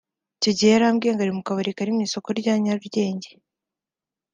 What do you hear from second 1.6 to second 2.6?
kari mu isoko rya